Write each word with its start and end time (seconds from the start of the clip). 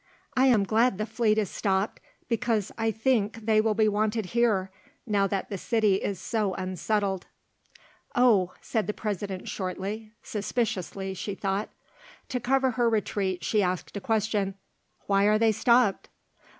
"I 0.35 0.47
am 0.47 0.63
glad 0.63 0.97
the 0.97 1.05
fleet 1.05 1.37
is 1.37 1.51
stopped 1.51 1.99
because 2.27 2.71
I 2.75 2.89
think 2.89 3.45
they 3.45 3.61
will 3.61 3.75
be 3.75 3.87
wanted 3.87 4.25
here, 4.33 4.71
now 5.05 5.27
that 5.27 5.49
the 5.51 5.59
city 5.59 5.97
is 5.97 6.19
so 6.19 6.55
unsettled." 6.55 7.27
"Oh," 8.15 8.55
said 8.61 8.87
the 8.87 8.93
President 8.95 9.47
shortly, 9.47 10.11
suspiciously, 10.23 11.13
she 11.13 11.35
thought. 11.35 11.69
To 12.29 12.39
cover 12.39 12.71
her 12.71 12.89
retreat 12.89 13.43
she 13.43 13.61
asked 13.61 13.95
a 13.95 14.01
question. 14.01 14.55
"Why 15.05 15.25
are 15.25 15.37
they 15.37 15.51
stopped?" 15.51 16.09